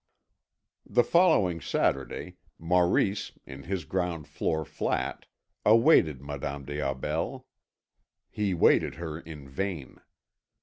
The 0.87 1.03
following 1.03 1.61
Saturday, 1.61 2.37
Maurice, 2.57 3.33
in 3.45 3.65
his 3.65 3.85
ground 3.85 4.27
floor 4.27 4.65
flat, 4.65 5.27
awaited 5.63 6.23
Madame 6.23 6.65
des 6.65 6.79
Aubels. 6.81 7.43
He 8.31 8.55
waited 8.55 8.95
her 8.95 9.19
in 9.19 9.47
vain. 9.47 9.97